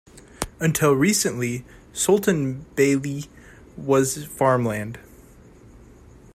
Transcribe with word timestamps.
Until 0.59 0.93
recently 0.93 1.63
Sultanbeyli 1.93 3.27
was 3.77 4.25
farmland. 4.25 4.97